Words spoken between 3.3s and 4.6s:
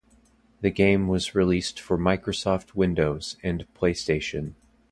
and PlayStation.